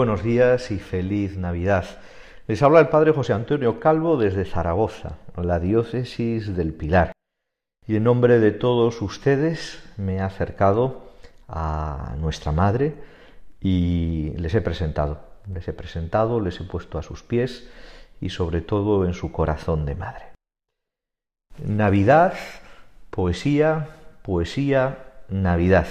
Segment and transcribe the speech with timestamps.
[0.00, 1.84] Buenos días y feliz Navidad.
[2.46, 7.12] Les habla el Padre José Antonio Calvo desde Zaragoza, la diócesis del Pilar.
[7.86, 11.10] Y en nombre de todos ustedes me he acercado
[11.48, 12.94] a nuestra Madre
[13.60, 15.20] y les he presentado.
[15.52, 17.68] Les he presentado, les he puesto a sus pies
[18.22, 20.24] y sobre todo en su corazón de madre.
[21.62, 22.32] Navidad,
[23.10, 23.88] poesía,
[24.22, 24.96] poesía,
[25.28, 25.88] Navidad.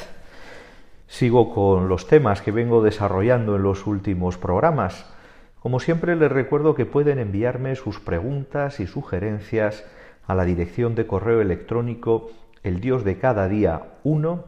[1.09, 5.11] Sigo con los temas que vengo desarrollando en los últimos programas.
[5.59, 9.83] Como siempre les recuerdo que pueden enviarme sus preguntas y sugerencias
[10.27, 12.29] a la dirección de correo electrónico
[12.61, 14.45] el dios de cada día 1,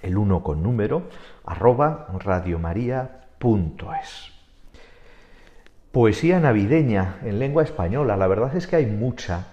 [0.00, 1.02] el 1 con número,
[1.44, 4.32] arroba radiomaria.es.
[5.92, 9.48] Poesía navideña en lengua española, la verdad es que hay mucha.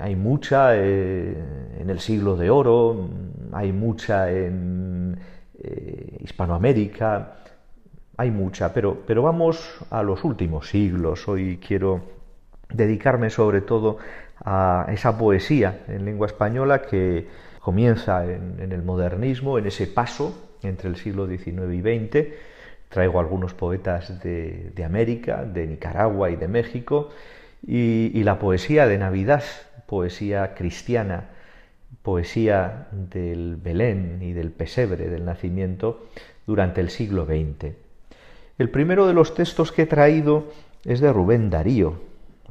[0.00, 1.34] Hay mucha eh,
[1.80, 3.08] en el siglo de oro,
[3.52, 5.18] hay mucha en
[5.58, 7.36] eh, Hispanoamérica,
[8.16, 11.28] hay mucha, pero, pero vamos a los últimos siglos.
[11.28, 12.02] Hoy quiero
[12.70, 13.98] dedicarme sobre todo
[14.44, 17.26] a esa poesía en lengua española que
[17.60, 22.28] comienza en, el modernismo, en ese paso entre el siglo XIX y XX.
[22.88, 27.10] Traigo algunos poetas de, América, de Nicaragua y de México,
[27.66, 29.42] y, la poesía de Navidad,
[29.86, 31.30] poesía cristiana,
[32.02, 36.06] poesía del Belén y del pesebre del nacimiento
[36.46, 37.74] durante el siglo XX.
[38.58, 40.52] El primero de los textos que he traído
[40.84, 42.00] es de Rubén Darío,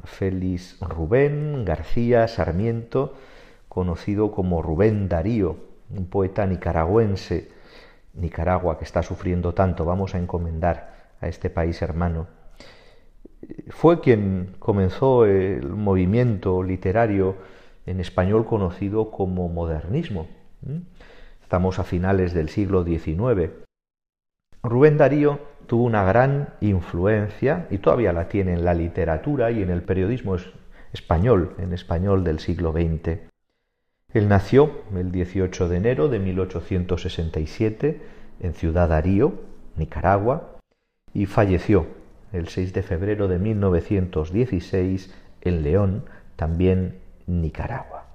[0.04, 3.14] Félix Rubén García Sarmiento,
[3.68, 5.56] conocido como Rubén Darío,
[5.90, 7.50] un poeta nicaragüense,
[8.14, 12.26] Nicaragua que está sufriendo tanto, vamos a encomendar a este país hermano.
[13.68, 17.36] Fue quien comenzó el movimiento literario
[17.86, 20.28] en español conocido como modernismo.
[21.42, 23.50] Estamos a finales del siglo XIX.
[24.62, 29.70] Rubén Darío tuvo una gran influencia, y todavía la tiene en la literatura y en
[29.70, 30.36] el periodismo
[30.92, 33.20] español, en español del siglo XX.
[34.12, 38.00] Él nació el 18 de enero de 1867
[38.40, 39.34] en Ciudad Darío,
[39.76, 40.56] Nicaragua,
[41.12, 41.86] y falleció
[42.36, 46.04] el 6 de febrero de 1916 en León,
[46.36, 48.06] también Nicaragua.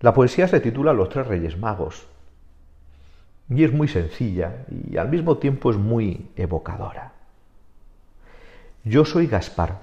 [0.00, 2.06] La poesía se titula Los tres Reyes Magos
[3.48, 7.12] y es muy sencilla y al mismo tiempo es muy evocadora.
[8.84, 9.78] Yo soy Gaspar,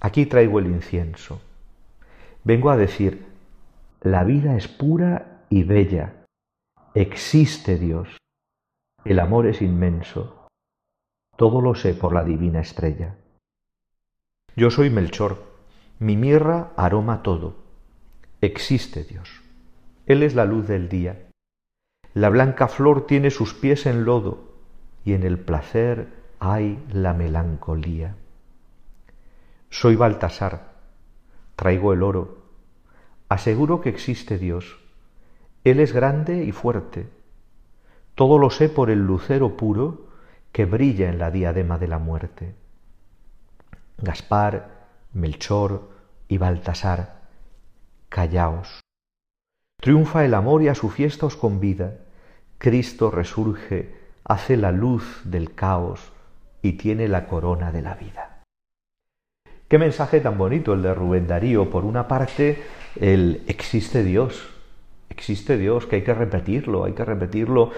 [0.00, 1.40] aquí traigo el incienso.
[2.44, 3.24] Vengo a decir,
[4.00, 6.24] la vida es pura y bella,
[6.94, 8.18] existe Dios,
[9.04, 10.41] el amor es inmenso,
[11.42, 13.16] todo lo sé por la divina estrella.
[14.54, 15.42] Yo soy Melchor,
[15.98, 17.56] mi mirra aroma todo.
[18.40, 19.42] Existe Dios.
[20.06, 21.30] Él es la luz del día.
[22.14, 24.52] La blanca flor tiene sus pies en lodo
[25.04, 28.14] y en el placer hay la melancolía.
[29.68, 30.74] Soy Baltasar,
[31.56, 32.38] traigo el oro.
[33.28, 34.78] Aseguro que existe Dios.
[35.64, 37.08] Él es grande y fuerte.
[38.14, 40.11] Todo lo sé por el lucero puro
[40.52, 42.54] que brilla en la diadema de la muerte.
[43.98, 45.90] Gaspar, Melchor,
[46.28, 47.20] y Baltasar,
[48.08, 48.80] callaos.
[49.80, 51.98] Triunfa el amor y a su fiesta os convida.
[52.56, 53.94] Cristo resurge,
[54.24, 56.12] hace la luz del caos
[56.62, 58.42] y tiene la corona de la vida.
[59.68, 61.68] Qué mensaje tan bonito el de Rubén Darío.
[61.68, 62.62] Por una parte,
[62.96, 64.48] el existe Dios,
[65.10, 67.72] existe Dios, que hay que repetirlo, hay que repetirlo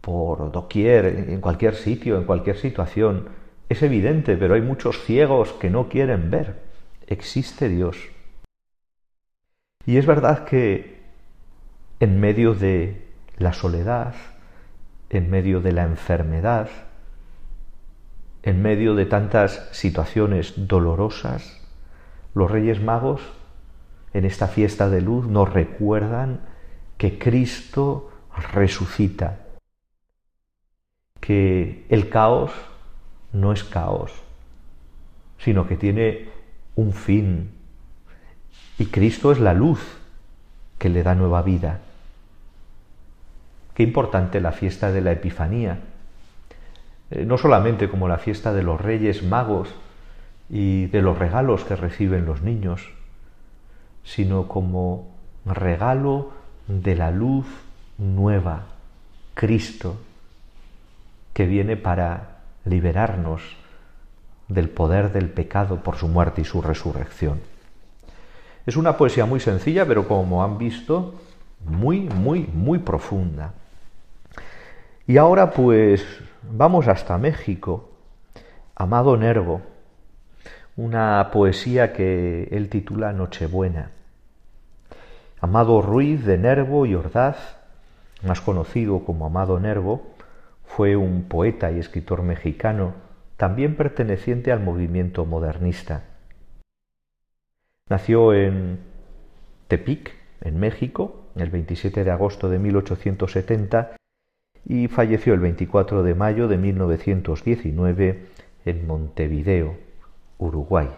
[0.00, 3.28] por doquier, en cualquier sitio, en cualquier situación.
[3.68, 6.70] Es evidente, pero hay muchos ciegos que no quieren ver
[7.10, 7.98] existe Dios.
[9.84, 11.02] Y es verdad que
[11.98, 14.14] en medio de la soledad,
[15.10, 16.70] en medio de la enfermedad,
[18.42, 21.60] en medio de tantas situaciones dolorosas,
[22.32, 23.20] los Reyes Magos
[24.14, 26.40] en esta fiesta de luz nos recuerdan
[26.96, 28.10] que Cristo
[28.52, 29.40] resucita,
[31.30, 32.50] que el caos
[33.32, 34.10] no es caos,
[35.38, 36.28] sino que tiene
[36.74, 37.52] un fin.
[38.80, 39.78] Y Cristo es la luz
[40.76, 41.78] que le da nueva vida.
[43.74, 45.78] Qué importante la fiesta de la Epifanía,
[47.12, 49.72] eh, no solamente como la fiesta de los Reyes Magos
[50.48, 52.90] y de los regalos que reciben los niños,
[54.02, 55.14] sino como
[55.46, 56.32] regalo
[56.66, 57.46] de la luz
[57.98, 58.64] nueva,
[59.34, 59.96] Cristo,
[61.32, 63.42] que viene para liberarnos
[64.48, 67.40] del poder del pecado por su muerte y su resurrección.
[68.66, 71.14] Es una poesía muy sencilla, pero como han visto,
[71.64, 73.54] muy, muy, muy profunda.
[75.06, 76.04] Y ahora pues
[76.42, 77.90] vamos hasta México.
[78.74, 79.60] Amado Nervo,
[80.76, 83.90] una poesía que él titula Nochebuena.
[85.40, 87.36] Amado Ruiz de Nervo y Ordaz,
[88.22, 90.02] más conocido como Amado Nervo,
[90.76, 92.94] fue un poeta y escritor mexicano,
[93.36, 96.04] también perteneciente al movimiento modernista.
[97.88, 98.78] Nació en
[99.66, 103.96] Tepic, en México, el 27 de agosto de 1870
[104.64, 108.26] y falleció el 24 de mayo de 1919
[108.64, 109.76] en Montevideo,
[110.38, 110.88] Uruguay.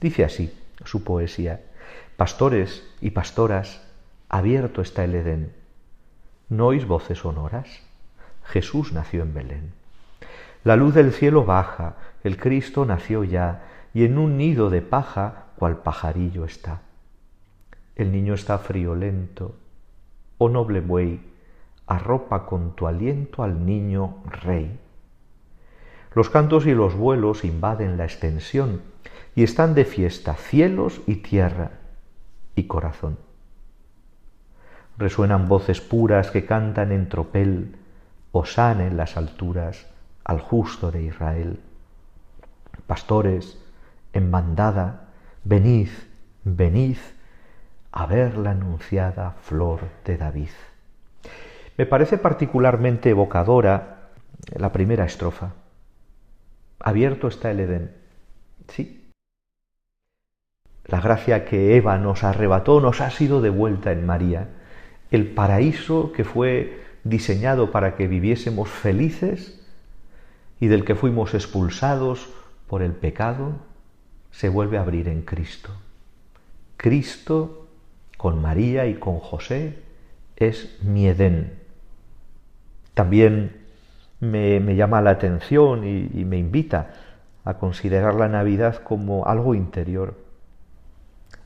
[0.00, 0.52] Dice así
[0.84, 1.60] su poesía,
[2.16, 3.86] Pastores y pastoras,
[4.28, 5.61] abierto está el Edén.
[6.52, 7.80] ¿No oís voces sonoras?
[8.44, 9.72] Jesús nació en Belén.
[10.64, 11.94] La luz del cielo baja,
[12.24, 13.62] el Cristo nació ya,
[13.94, 16.82] y en un nido de paja cual pajarillo está.
[17.96, 19.54] El niño está friolento,
[20.36, 21.22] oh noble buey,
[21.86, 24.78] arropa con tu aliento al niño rey.
[26.14, 28.82] Los cantos y los vuelos invaden la extensión
[29.34, 31.70] y están de fiesta cielos y tierra
[32.54, 33.16] y corazón.
[35.02, 37.74] Resuenan voces puras que cantan en tropel,
[38.30, 39.88] Osana en las alturas
[40.22, 41.58] al justo de Israel.
[42.86, 43.58] Pastores,
[44.12, 45.08] en bandada,
[45.42, 45.88] venid,
[46.44, 46.98] venid
[47.90, 50.50] a ver la anunciada flor de David.
[51.76, 54.10] Me parece particularmente evocadora
[54.54, 55.54] la primera estrofa.
[56.78, 57.96] Abierto está el Edén.
[58.68, 59.10] Sí.
[60.84, 64.61] La gracia que Eva nos arrebató nos ha sido devuelta en María.
[65.12, 69.60] El paraíso que fue diseñado para que viviésemos felices
[70.58, 72.30] y del que fuimos expulsados
[72.66, 73.52] por el pecado,
[74.30, 75.68] se vuelve a abrir en Cristo.
[76.78, 77.68] Cristo
[78.16, 79.80] con María y con José
[80.36, 81.58] es mi Edén.
[82.94, 83.58] También
[84.18, 86.94] me, llama la atención y me invita
[87.44, 90.16] a considerar la Navidad como algo interior.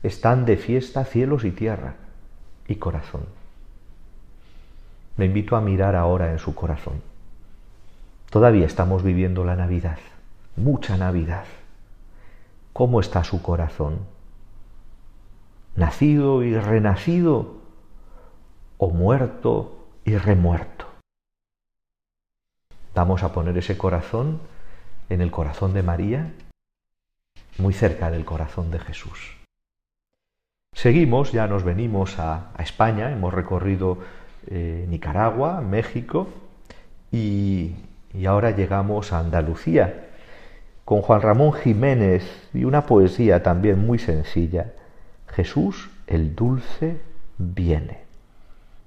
[0.03, 1.95] Están de fiesta cielos y tierra
[2.65, 3.36] y corazón.
[5.17, 7.01] Me invito a mirar ahora en su corazón.
[8.29, 9.97] Todavía estamos viviendo la Navidad,
[10.55, 11.45] mucha Navidad.
[12.73, 13.99] ¿Cómo está su corazón?
[15.75, 17.57] ¿Nacido y renacido
[18.77, 20.85] o muerto y remuerto?
[22.93, 24.39] Vamos a poner ese corazón
[25.09, 26.33] en el corazón de María,
[27.57, 29.37] muy cerca del corazón de Jesús.
[30.73, 33.97] Seguimos, ya nos venimos a, España, hemos recorrido
[34.47, 36.27] eh, Nicaragua, México
[37.11, 37.75] y,
[38.13, 40.07] y ahora llegamos a Andalucía
[40.85, 44.73] con Juan Ramón Jiménez y una poesía también muy sencilla.
[45.27, 47.01] Jesús el dulce
[47.37, 47.99] viene.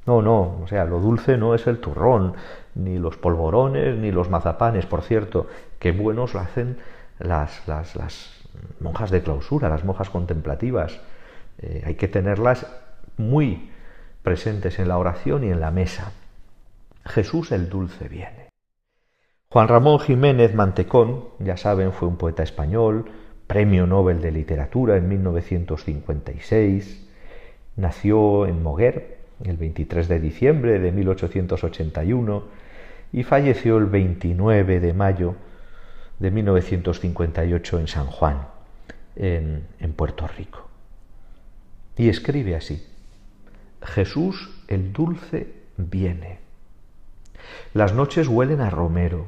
[0.07, 2.35] No, no, o sea, lo dulce no es el turrón,
[2.75, 5.47] ni los polvorones, ni los mazapanes, por cierto,
[5.79, 6.79] qué buenos lo hacen
[7.19, 8.45] las, las, las
[8.81, 10.99] monjas de clausura, las monjas contemplativas.
[11.59, 12.67] Eh, hay que tenerlas
[13.19, 13.71] muy
[14.23, 16.13] presentes en la oración y en la mesa.
[17.05, 18.51] Jesús el dulce viene.
[19.51, 23.11] Juan Ramón Jiménez Mantecón, ya saben, fue un poeta español,
[23.47, 27.09] premio Nobel de Literatura en 1956,
[27.77, 32.45] nació en Moguer el 23 de diciembre de 1881
[33.13, 35.35] y falleció el 29 de mayo
[36.19, 38.47] de 1958 en San Juan,
[39.17, 39.65] en,
[39.97, 40.69] Puerto Rico.
[41.97, 42.87] Y escribe así,
[43.83, 46.39] Jesús el dulce viene.
[47.73, 49.27] Las noches huelen a romero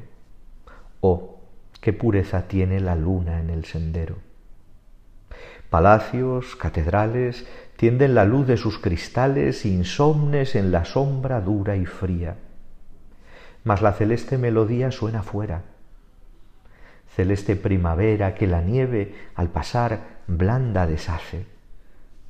[1.05, 1.39] Oh,
[1.81, 4.15] qué pureza tiene la luna en el sendero.
[5.69, 7.45] Palacios, catedrales,
[7.75, 12.37] tienden la luz de sus cristales insomnes en la sombra dura y fría.
[13.65, 15.63] Mas la celeste melodía suena fuera,
[17.15, 21.47] celeste primavera que la nieve al pasar blanda deshace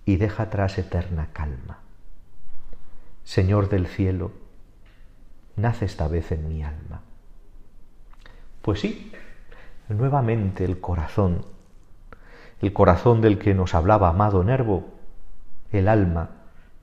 [0.04, 1.83] y deja atrás eterna calma.
[3.24, 4.32] Señor del cielo,
[5.56, 7.02] nace esta vez en mi alma.
[8.62, 9.12] Pues sí,
[9.90, 11.46] nuevamente el corazón,
[12.62, 14.86] el corazón del que nos hablaba Amado Nervo,
[15.72, 16.30] el alma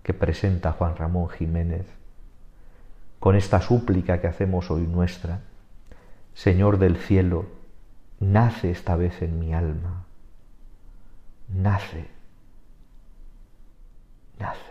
[0.03, 1.87] que presenta Juan Ramón Jiménez,
[3.19, 5.41] con esta súplica que hacemos hoy nuestra,
[6.35, 7.47] Señor del cielo,
[8.19, 10.05] nace esta vez en mi alma,
[11.49, 12.09] nace,
[14.39, 14.70] nace.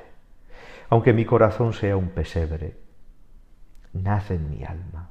[0.90, 2.76] Aunque mi corazón sea un pesebre,
[3.94, 5.10] nace en mi alma.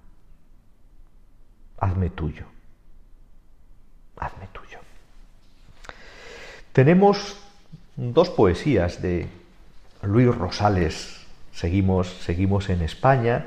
[1.78, 2.46] Hazme tuyo,
[4.16, 4.78] hazme tuyo.
[6.72, 7.40] Tenemos
[7.96, 9.28] dos poesías de
[10.02, 11.26] Luis Rosales.
[11.52, 13.46] Seguimos, seguimos en España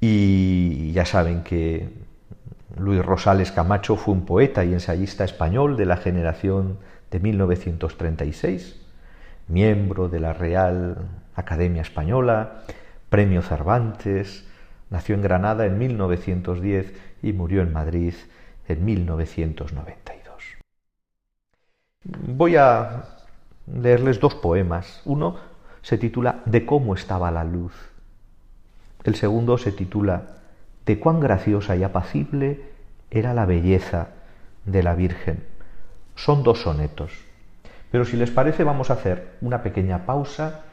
[0.00, 1.88] y ya saben que
[2.76, 6.78] Luis Rosales Camacho fue un poeta y ensayista español de la generación
[7.10, 8.80] de 1936,
[9.48, 12.62] miembro de la Real Academia Española,
[13.08, 14.46] Premio Cervantes,
[14.90, 18.14] nació en Granada en 1910 y murió en Madrid
[18.68, 20.24] en 1992.
[22.04, 23.04] Voy a
[23.66, 25.00] leerles dos poemas.
[25.04, 25.36] Uno
[25.82, 27.72] se titula De cómo estaba la luz.
[29.04, 30.38] El segundo se titula
[30.86, 32.62] De cuán graciosa y apacible
[33.10, 34.08] era la belleza
[34.64, 35.44] de la Virgen.
[36.14, 37.12] Son dos sonetos.
[37.90, 40.64] Pero si les parece vamos a hacer una pequeña pausa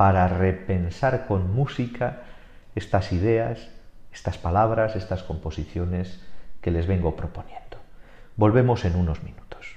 [0.00, 2.22] para repensar con música
[2.74, 3.68] estas ideas,
[4.10, 6.22] estas palabras, estas composiciones
[6.62, 7.76] que les vengo proponiendo.
[8.34, 9.76] Volvemos en unos minutos.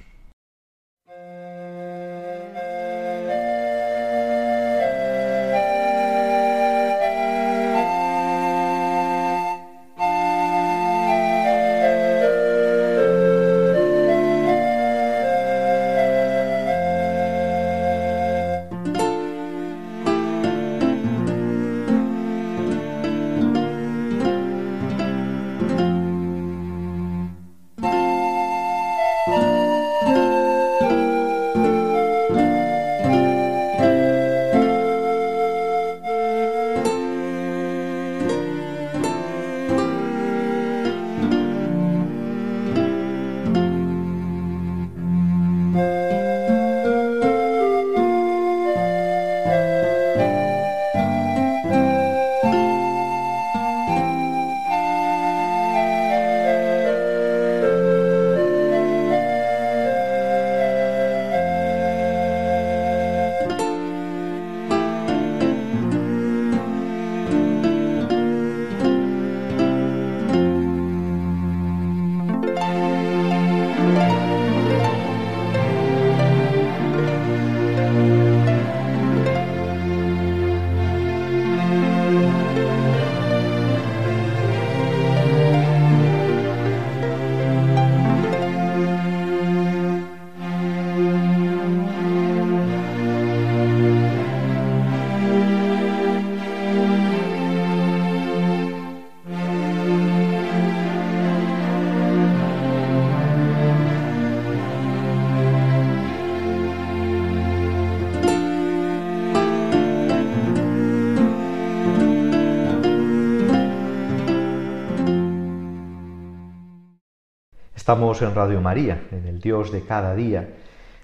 [117.93, 120.49] Estamos en Radio María, en el Dios de cada día,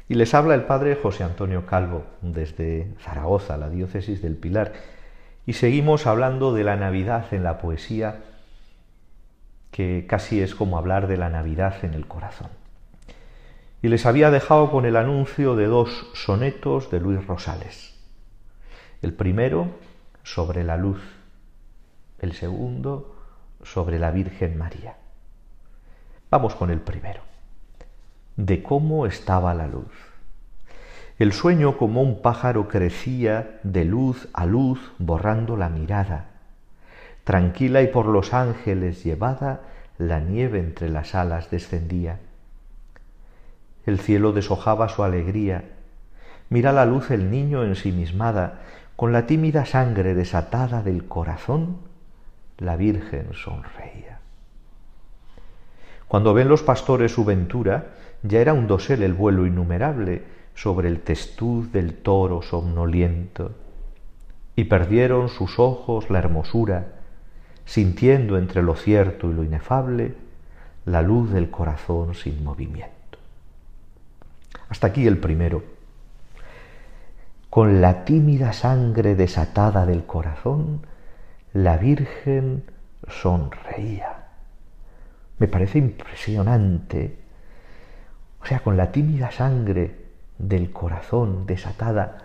[0.07, 4.73] y les habla el Padre José Antonio Calvo desde Zaragoza, la diócesis del Pilar,
[5.45, 8.23] y seguimos hablando de la Navidad en la poesía,
[9.69, 12.49] que casi es como hablar de la Navidad en el corazón.
[13.83, 17.99] Y les había dejado con el anuncio de dos sonetos de Luis Rosales.
[19.03, 19.67] El primero
[20.23, 21.03] sobre la luz,
[22.17, 23.15] el segundo
[23.61, 24.98] sobre la Virgen María.
[26.31, 27.21] Vamos con el primero.
[28.35, 29.91] De cómo estaba la luz.
[31.17, 36.27] El sueño como un pájaro crecía de luz a luz borrando la mirada.
[37.23, 39.61] Tranquila y por los ángeles llevada,
[39.97, 42.19] la nieve entre las alas descendía.
[43.87, 45.63] El cielo deshojaba su alegría.
[46.49, 48.61] Mira la luz el niño ensimismada,
[48.95, 51.77] con la tímida sangre desatada del corazón,
[52.57, 54.19] la Virgen sonreía.
[56.09, 57.91] Cuando ven los pastores su ventura,
[58.23, 60.23] ya era un dosel el vuelo innumerable
[60.55, 63.51] sobre el testuz del toro somnoliento.
[64.55, 66.87] Y perdieron sus ojos la hermosura,
[67.63, 70.15] sintiendo entre lo cierto y lo inefable
[70.85, 73.19] la luz del corazón sin movimiento.
[74.67, 75.63] Hasta aquí el primero.
[77.51, 80.81] Con la tímida sangre desatada del corazón,
[81.53, 82.63] la Virgen
[83.07, 84.28] sonreía.
[85.39, 87.17] Me parece impresionante.
[88.41, 89.95] O sea, con la tímida sangre
[90.37, 92.19] del corazón desatada,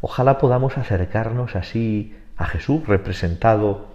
[0.00, 3.94] ojalá podamos acercarnos así a Jesús representado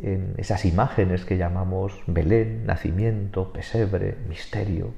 [0.00, 4.92] en esas imágenes que llamamos Belén, nacimiento, pesebre, misterio,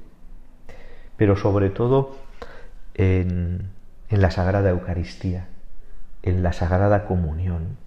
[1.15, 2.17] pero sobre todo
[2.95, 3.69] en,
[4.09, 5.47] la Sagrada Eucaristía,
[6.23, 7.77] en la Sagrada Comunión.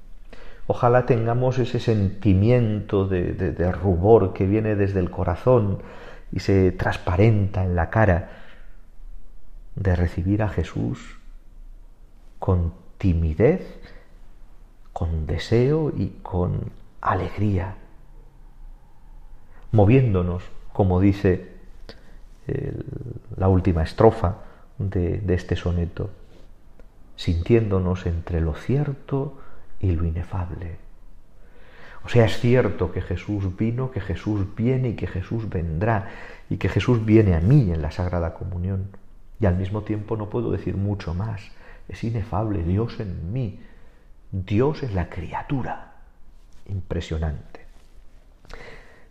[0.73, 5.83] Ojalá tengamos ese sentimiento de, de rubor que viene desde el corazón
[6.31, 8.31] y se transparenta en la cara
[9.75, 11.19] de recibir a Jesús
[12.39, 13.81] con timidez,
[14.93, 17.75] con deseo y con alegría,
[19.73, 21.49] moviéndonos, como dice
[23.37, 24.37] la última estrofa
[24.79, 26.11] de, este soneto,
[27.17, 29.37] sintiéndonos entre lo cierto
[29.80, 30.76] y lo inefable.
[32.04, 36.08] O sea, es cierto que Jesús vino, que Jesús viene y que Jesús vendrá
[36.49, 38.88] y que Jesús viene a mí en la Sagrada Comunión.
[39.38, 41.42] Y al mismo tiempo no puedo decir mucho más.
[41.88, 43.60] Es inefable Dios en mí.
[44.32, 45.92] Dios es la criatura.
[46.68, 47.60] Impresionante.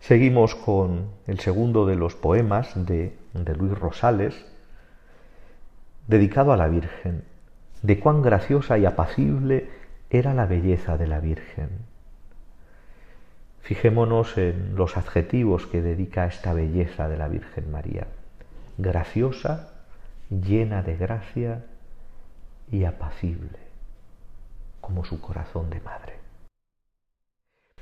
[0.00, 4.34] Seguimos con el segundo de los poemas de, de Luis Rosales,
[6.06, 7.22] dedicado a la Virgen,
[7.82, 9.68] de cuán graciosa y apacible
[10.10, 11.70] era la belleza de la Virgen.
[13.62, 18.06] Fijémonos en los adjetivos que dedica a esta belleza de la Virgen María.
[18.78, 19.70] Graciosa,
[20.30, 21.64] llena de gracia
[22.70, 23.58] y apacible,
[24.80, 26.20] como su corazón de madre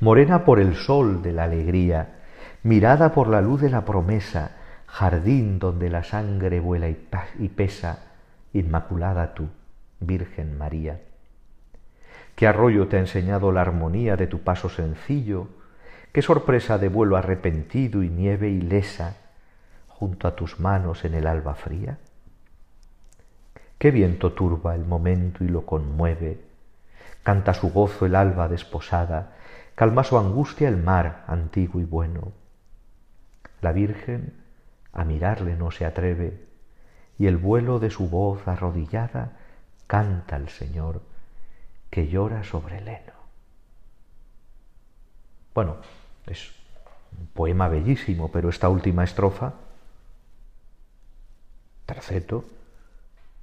[0.01, 2.21] morena por el sol de la alegría,
[2.63, 4.53] mirada por la luz de la promesa,
[4.87, 7.99] jardín donde la sangre vuela y pesa,
[8.53, 9.49] inmaculada tú,
[10.01, 11.01] Virgen María.
[12.39, 15.49] ¿Qué arroyo te ha enseñado la armonía de tu paso sencillo?
[16.13, 19.17] ¿Qué sorpresa de vuelo arrepentido y nieve ilesa
[19.89, 21.99] junto a tus manos en el alba fría?
[23.77, 26.41] ¿Qué viento turba el momento y lo conmueve?
[27.25, 29.33] Canta su gozo el alba desposada,
[29.75, 32.31] calma su angustia el mar antiguo y bueno.
[33.61, 34.35] La Virgen
[34.93, 36.47] a mirarle no se atreve,
[37.19, 39.39] y el vuelo de su voz arrodillada
[39.89, 41.08] canta al Señor
[41.91, 43.13] que llora sobre el heno.
[45.55, 45.77] Bueno,
[46.27, 46.53] es
[47.19, 49.55] un poema bellísimo, pero esta última estrofa,
[51.87, 52.45] terceto,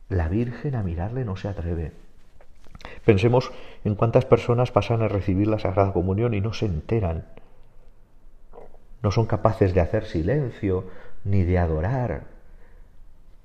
[0.09, 1.91] la Virgen a mirarle no se atreve.
[3.03, 3.51] Pensemos
[3.83, 7.25] en cuántas personas pasan a recibir la Sagrada Comunión y no se enteran.
[9.01, 10.85] No son capaces de hacer silencio
[11.23, 12.23] ni de adorar.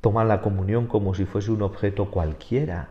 [0.00, 2.88] Toman la comunión como si fuese un objeto cualquiera.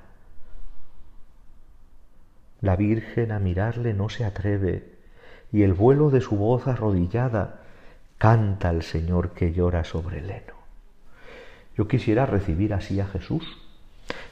[2.61, 4.97] La Virgen a mirarle no se atreve
[5.51, 7.61] y el vuelo de su voz arrodillada
[8.17, 10.53] canta al Señor que llora sobre el heno.
[11.77, 13.45] Yo quisiera recibir así a Jesús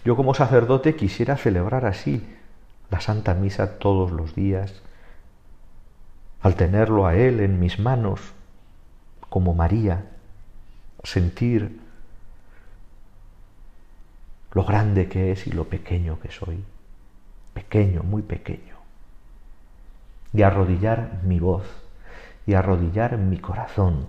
[0.04, 2.26] yo como sacerdote quisiera celebrar así
[2.90, 4.82] la Santa Misa todos los días,
[6.42, 8.22] al tenerlo a Él en mis manos,
[9.30, 10.06] como María,
[11.04, 11.80] sentir
[14.54, 16.64] lo grande que es y lo pequeño que soy,
[17.58, 18.76] pequeño, muy pequeño,
[20.32, 21.66] y arrodillar mi voz,
[22.46, 24.08] y arrodillar mi corazón,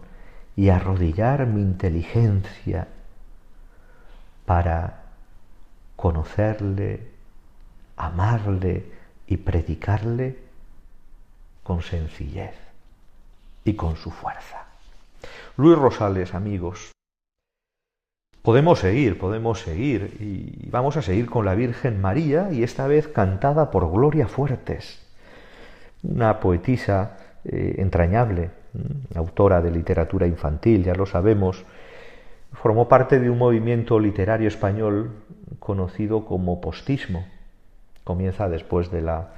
[0.54, 2.88] y arrodillar mi inteligencia
[4.44, 5.04] para
[5.96, 7.11] conocerle,
[7.96, 8.92] amarle
[9.26, 10.37] y predicarle
[11.62, 12.54] con sencillez
[13.64, 14.66] y con su fuerza.
[15.56, 16.92] Luis Rosales, amigos,
[18.42, 23.09] podemos seguir, podemos seguir y vamos a seguir con la Virgen María y esta vez
[23.09, 25.05] cantada por Gloria Fuertes,
[26.03, 28.51] una poetisa eh, entrañable,
[29.14, 31.64] autora de literatura infantil, ya lo sabemos,
[32.53, 35.12] formó parte de un movimiento literario español
[35.59, 37.27] conocido como postismo.
[38.05, 39.29] Comienza después de la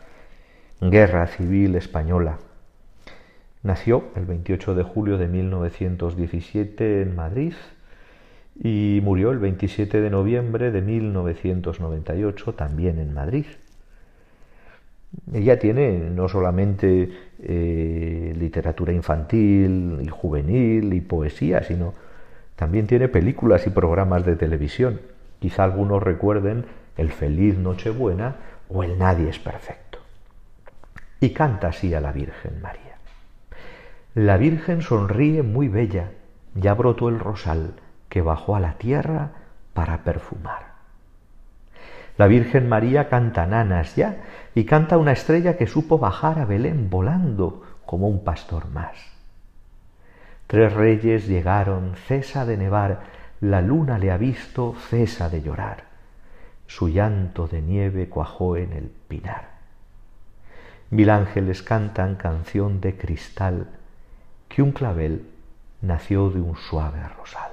[0.81, 2.39] Guerra Civil Española.
[3.63, 7.55] Nació el 28 de julio de 1917 en Madrid
[8.59, 13.47] y murió el 27 de noviembre de 1998 también en Madrid.
[15.33, 17.11] Ella tiene no solamente
[17.41, 21.95] eh, literatura infantil y juvenil y poesía, sino
[22.57, 25.01] también tiene películas y programas de televisión.
[25.41, 28.37] Quizá algunos recuerden el Feliz Nochebuena
[28.69, 29.99] o el Nadie es Perfecto.
[31.21, 32.99] Y canta así a la Virgen María.
[34.15, 36.11] La Virgen sonríe muy bella,
[36.55, 37.75] ya brotó el rosal
[38.11, 39.31] que bajó a la tierra
[39.73, 40.71] para perfumar.
[42.19, 44.19] La Virgen María canta nanas ya
[44.55, 48.95] y canta una estrella que supo bajar a Belén volando como un pastor más.
[50.47, 53.01] Tres reyes llegaron, cesa de nevar,
[53.41, 55.85] la luna le ha visto, cesa de llorar.
[56.67, 59.49] Su llanto de nieve cuajó en el pinar.
[60.91, 63.69] Mil ángeles cantan canción de cristal,
[64.49, 65.27] que un clavel
[65.81, 67.53] nació de un suave rosal.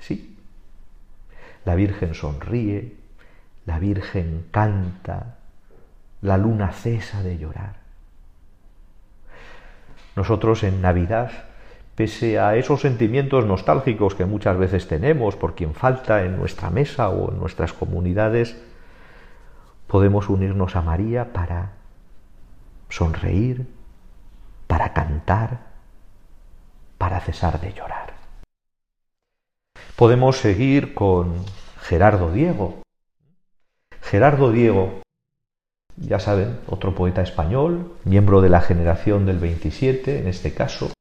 [0.00, 0.36] Sí,
[1.64, 2.96] la Virgen sonríe,
[3.66, 5.36] la Virgen canta,
[6.20, 7.76] la luna cesa de llorar.
[10.16, 11.30] Nosotros en Navidad,
[11.94, 17.08] pese a esos sentimientos nostálgicos que muchas veces tenemos por quien falta en nuestra mesa
[17.08, 18.56] o en nuestras comunidades,
[19.86, 21.72] podemos unirnos a María para
[22.88, 23.66] sonreír,
[24.66, 25.60] para cantar,
[26.98, 27.91] para cesar de llorar.
[29.96, 31.34] Podemos seguir con
[31.80, 32.82] Gerardo Diego.
[34.00, 35.02] Gerardo Diego,
[35.96, 40.92] ya saben, otro poeta español, miembro de la generación del 27 en este caso,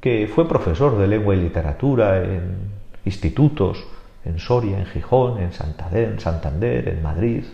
[0.00, 2.70] que fue profesor de lengua y literatura en
[3.04, 3.86] institutos
[4.24, 7.44] en Soria, en Gijón, en Santander, en, Santander, en Madrid.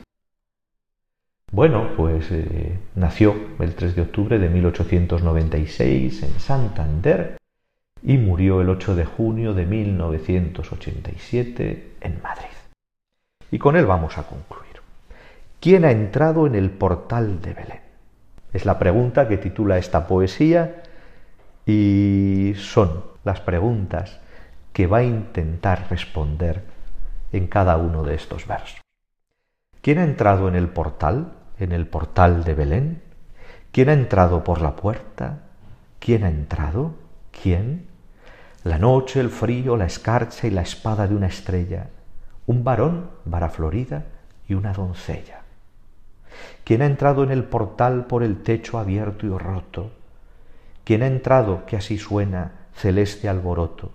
[1.50, 7.39] Bueno, pues eh, nació el 3 de octubre de 1896 en Santander
[8.02, 12.46] y murió el 8 de junio de 1987 en Madrid.
[13.50, 14.80] Y con él vamos a concluir.
[15.60, 17.80] ¿Quién ha entrado en el portal de Belén?
[18.52, 20.82] Es la pregunta que titula esta poesía
[21.66, 24.20] y son las preguntas
[24.72, 26.62] que va a intentar responder
[27.32, 28.80] en cada uno de estos versos.
[29.82, 33.02] ¿Quién ha entrado en el portal, en el portal de Belén?
[33.72, 35.40] ¿Quién ha entrado por la puerta?
[35.98, 36.94] ¿Quién ha entrado?
[37.30, 37.89] ¿Quién?
[38.62, 41.88] La noche, el frío, la escarcha y la espada de una estrella,
[42.46, 44.05] un varón, vara florida,
[44.46, 45.40] y una doncella.
[46.64, 49.92] ¿Quién ha entrado en el portal por el techo abierto y roto?
[50.85, 53.92] ¿Quién ha entrado que así suena celeste alboroto?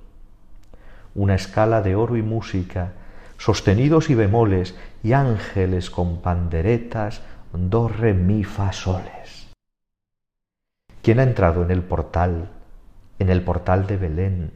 [1.14, 2.94] Una escala de oro y música,
[3.38, 7.22] sostenidos y bemoles, y ángeles con panderetas,
[7.54, 9.48] do, re, mi, fa, soles.
[11.04, 12.50] ¿Quién ha entrado en el portal
[13.20, 14.52] en el portal de Belén,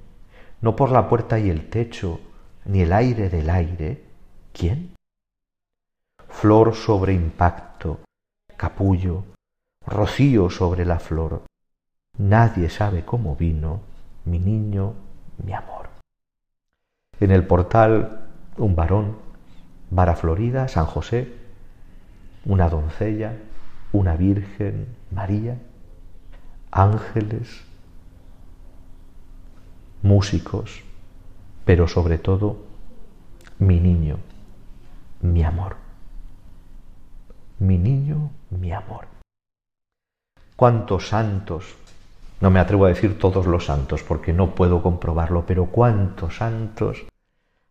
[0.62, 2.20] no por la puerta y el techo,
[2.66, 4.04] ni el aire del aire,
[4.54, 4.96] ¿quién?
[6.28, 8.02] Flor sobre impacto,
[8.58, 9.24] capullo,
[9.86, 11.44] rocío sobre la flor.
[12.18, 13.82] Nadie sabe cómo vino
[14.26, 14.94] mi niño,
[15.44, 15.90] mi amor.
[17.20, 19.18] En el portal un varón,
[19.90, 21.34] vara florida, San José,
[22.46, 23.38] una doncella,
[23.92, 25.58] una virgen, María,
[26.72, 27.66] ángeles,
[30.02, 30.84] músicos,
[31.66, 32.58] pero sobre todo
[33.60, 34.18] mi niño,
[35.22, 35.76] mi amor.
[37.60, 39.06] Mi niño, mi amor.
[40.56, 41.76] ¿Cuántos santos?
[42.42, 47.06] No me atrevo a decir todos los santos porque no puedo comprobarlo, pero cuántos santos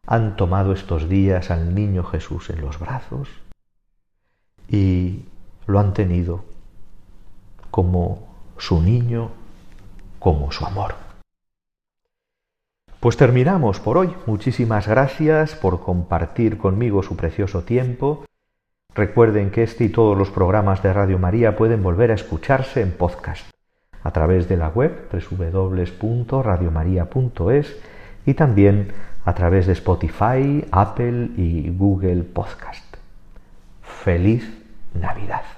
[0.07, 3.29] han tomado estos días al niño Jesús en los brazos
[4.69, 5.25] y
[5.67, 6.45] lo han tenido
[7.71, 9.31] como su niño,
[10.19, 11.08] como su amor.
[13.01, 14.13] Pues terminamos por hoy.
[14.27, 18.25] Muchísimas gracias por compartir conmigo su precioso tiempo.
[18.93, 22.91] Recuerden que este y todos los programas de Radio María pueden volver a escucharse en
[22.91, 23.49] podcast
[24.03, 27.77] a través de la web www.radiomaria.es
[28.27, 28.89] y también
[29.25, 32.97] a través de Spotify, Apple y Google Podcast.
[33.81, 34.45] Feliz
[34.95, 35.58] Navidad.